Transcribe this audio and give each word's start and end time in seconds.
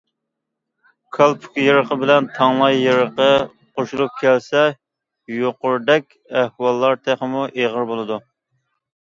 كالپۇك 1.17 1.59
يېرىقى 1.63 1.97
بىلەن 2.03 2.29
تاڭلاي 2.37 2.79
يېرىقى 2.85 3.27
قوشۇلۇپ 3.81 4.17
كەلسە 4.23 4.65
يۇقىرىدەك 5.35 6.19
ئەھۋاللار 6.41 6.99
تېخىمۇ 7.07 7.47
ئېغىر 7.53 7.89
بولىدۇ. 7.95 8.21